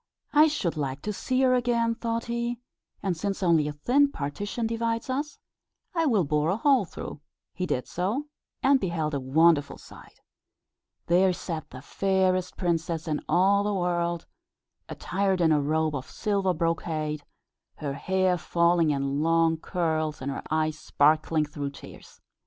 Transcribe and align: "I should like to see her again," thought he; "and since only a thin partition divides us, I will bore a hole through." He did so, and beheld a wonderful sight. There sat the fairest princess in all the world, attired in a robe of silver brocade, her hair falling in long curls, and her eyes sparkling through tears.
"I 0.33 0.47
should 0.47 0.77
like 0.77 1.03
to 1.03 1.13
see 1.13 1.41
her 1.41 1.53
again," 1.53 1.93
thought 1.93 2.25
he; 2.25 2.59
"and 3.03 3.15
since 3.15 3.43
only 3.43 3.67
a 3.67 3.71
thin 3.73 4.11
partition 4.11 4.65
divides 4.65 5.11
us, 5.11 5.37
I 5.93 6.07
will 6.07 6.23
bore 6.23 6.49
a 6.49 6.57
hole 6.57 6.85
through." 6.85 7.21
He 7.53 7.67
did 7.67 7.87
so, 7.87 8.25
and 8.63 8.79
beheld 8.79 9.13
a 9.13 9.19
wonderful 9.19 9.77
sight. 9.77 10.19
There 11.05 11.31
sat 11.33 11.69
the 11.69 11.83
fairest 11.83 12.57
princess 12.57 13.07
in 13.07 13.21
all 13.29 13.63
the 13.63 13.75
world, 13.75 14.25
attired 14.89 15.39
in 15.39 15.51
a 15.51 15.61
robe 15.61 15.93
of 15.95 16.09
silver 16.09 16.55
brocade, 16.55 17.23
her 17.75 17.93
hair 17.93 18.39
falling 18.39 18.89
in 18.89 19.21
long 19.21 19.55
curls, 19.55 20.19
and 20.19 20.31
her 20.31 20.41
eyes 20.49 20.79
sparkling 20.79 21.45
through 21.45 21.69
tears. 21.69 22.19